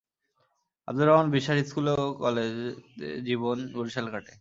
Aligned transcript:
Abdur 0.87 1.07
Rahman 1.07 1.27
Biswas 1.35 1.57
school 1.69 1.87
ও 1.95 2.05
college 2.21 2.53
জীবন 3.27 3.57
বরিশালে 3.75 4.09
কাটে। 4.13 4.33